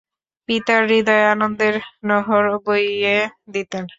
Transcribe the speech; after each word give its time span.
পিতার 0.49 0.81
হৃদয়ে 0.89 1.25
আনন্দের 1.33 1.75
নহর 2.07 2.45
বইয়ে 2.65 3.17
দিতেন। 3.53 3.83